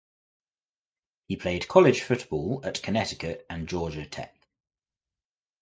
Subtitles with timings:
[1.27, 4.47] He played college football at Connecticut and Georgia Tech.